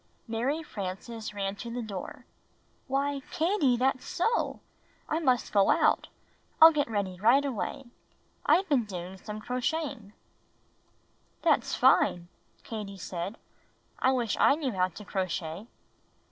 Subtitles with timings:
[0.27, 2.25] Mary Frances ran to the door.
[2.87, 4.59] "Why, Katie, that's so!
[5.07, 6.07] I must go out.
[6.59, 7.83] I'll get ready right away.
[8.43, 10.13] I've been doing some crocheting."
[11.43, 12.29] "That's fine,"
[12.63, 13.37] Katie said.
[13.99, 15.67] "I wish I knew how to crochet."